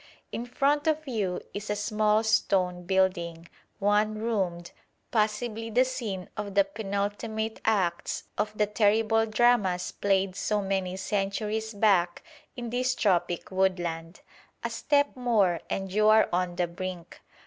In 0.31 0.47
front 0.47 0.87
of 0.87 1.07
you 1.07 1.41
is 1.53 1.69
a 1.69 1.75
small 1.75 2.23
stone 2.23 2.87
building, 2.87 3.47
one 3.77 4.15
roomed, 4.15 4.71
possibly 5.11 5.69
the 5.69 5.85
scene 5.85 6.27
of 6.35 6.55
the 6.55 6.63
penultimate 6.63 7.61
acts 7.65 8.23
of 8.35 8.51
the 8.57 8.65
terrible 8.65 9.27
dramas 9.27 9.91
played 9.91 10.35
so 10.35 10.59
many 10.59 10.97
centuries 10.97 11.71
back 11.75 12.23
in 12.55 12.71
this 12.71 12.95
tropic 12.95 13.51
woodland. 13.51 14.21
A 14.63 14.71
step 14.71 15.15
more 15.15 15.59
and 15.69 15.93
you 15.93 16.07
are 16.09 16.27
on 16.33 16.55
the 16.55 16.65
brink! 16.65 17.21